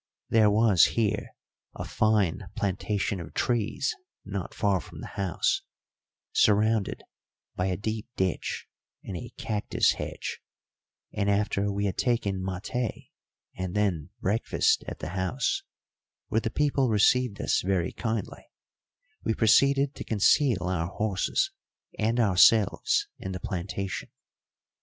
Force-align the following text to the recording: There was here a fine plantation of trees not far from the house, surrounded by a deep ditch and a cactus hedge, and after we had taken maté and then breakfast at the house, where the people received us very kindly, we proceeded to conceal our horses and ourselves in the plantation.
There 0.29 0.49
was 0.49 0.85
here 0.97 1.35
a 1.75 1.83
fine 1.85 2.47
plantation 2.55 3.19
of 3.19 3.35
trees 3.35 3.95
not 4.25 4.51
far 4.55 4.81
from 4.81 4.99
the 4.99 5.05
house, 5.13 5.61
surrounded 6.33 7.03
by 7.55 7.67
a 7.67 7.77
deep 7.77 8.07
ditch 8.15 8.65
and 9.03 9.15
a 9.15 9.29
cactus 9.37 9.91
hedge, 9.91 10.41
and 11.13 11.29
after 11.29 11.71
we 11.71 11.85
had 11.85 11.99
taken 11.99 12.41
maté 12.41 13.09
and 13.55 13.75
then 13.75 14.09
breakfast 14.19 14.83
at 14.87 14.97
the 14.97 15.09
house, 15.09 15.61
where 16.29 16.41
the 16.41 16.49
people 16.49 16.89
received 16.89 17.39
us 17.39 17.61
very 17.61 17.91
kindly, 17.91 18.47
we 19.23 19.35
proceeded 19.35 19.93
to 19.93 20.03
conceal 20.03 20.63
our 20.63 20.87
horses 20.87 21.51
and 21.99 22.19
ourselves 22.19 23.07
in 23.19 23.33
the 23.33 23.39
plantation. 23.39 24.09